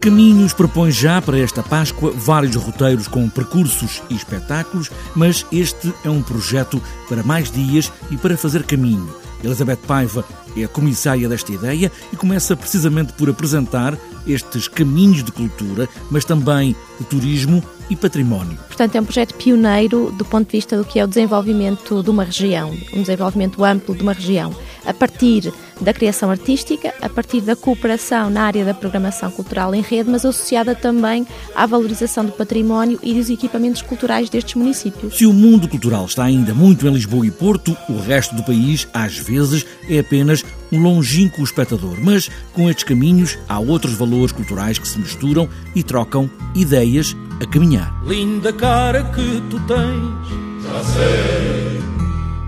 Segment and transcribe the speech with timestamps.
[0.00, 6.10] Caminhos propõe já para esta Páscoa vários roteiros com percursos e espetáculos, mas este é
[6.10, 9.12] um projeto para mais dias e para fazer caminho.
[9.42, 10.22] Elizabeth Paiva
[10.54, 13.96] é a comissária desta ideia e começa precisamente por apresentar
[14.26, 18.58] estes caminhos de cultura, mas também de turismo e património.
[18.66, 22.10] Portanto, é um projeto pioneiro do ponto de vista do que é o desenvolvimento de
[22.10, 24.54] uma região, um desenvolvimento amplo de uma região,
[24.84, 29.82] a partir da criação artística, a partir da cooperação na área da programação cultural em
[29.82, 35.16] rede, mas associada também à valorização do património e dos equipamentos culturais destes municípios.
[35.16, 38.88] Se o mundo cultural está ainda muito em Lisboa e Porto, o resto do país,
[38.92, 40.42] às vezes, é apenas
[40.72, 41.96] um longínquo espectador.
[42.00, 47.46] Mas com estes caminhos há outros valores culturais que se misturam e trocam ideias a
[47.46, 47.94] caminhar.
[48.04, 51.80] Linda cara que tu tens, já sei.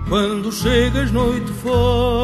[0.07, 2.18] Quando chegas noite fora.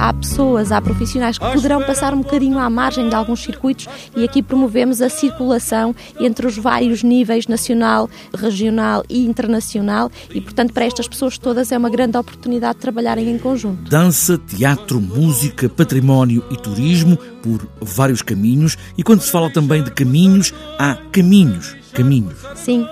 [0.00, 3.86] Há pessoas, há profissionais que poderão passar um bocadinho à margem de alguns circuitos
[4.16, 10.72] e aqui promovemos a circulação entre os vários níveis nacional, regional e internacional e, portanto,
[10.72, 13.90] para estas pessoas todas é uma grande oportunidade de trabalharem em conjunto.
[13.90, 19.90] Dança, teatro, música, património e turismo por vários caminhos e quando se fala também de
[19.90, 22.38] caminhos, há caminhos, caminhos.
[22.54, 22.86] Sim,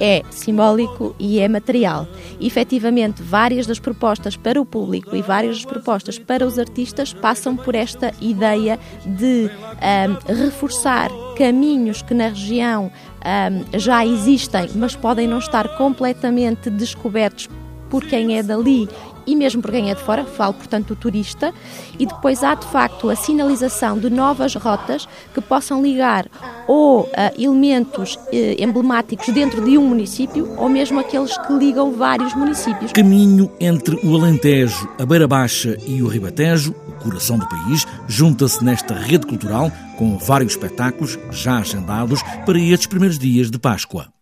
[0.00, 2.06] é simbólico e é material.
[2.40, 7.12] E, efetivamente, várias das propostas para o público e várias das propostas para os artistas
[7.12, 12.90] passam por esta ideia de um, reforçar caminhos que na região
[13.24, 17.48] um, já existem, mas podem não estar completamente descobertos
[17.88, 18.88] por quem é dali
[19.26, 21.52] e mesmo por quem é de fora, falo portanto do turista,
[21.98, 26.26] e depois há de facto a sinalização de novas rotas que possam ligar
[26.66, 27.08] ou uh,
[27.38, 28.20] elementos uh,
[28.58, 32.92] emblemáticos dentro de um município ou mesmo aqueles que ligam vários municípios.
[32.92, 38.64] Caminho entre o Alentejo, a Beira Baixa e o Ribatejo, o coração do país, junta-se
[38.64, 44.13] nesta rede cultural com vários espetáculos já agendados para estes primeiros dias de Páscoa.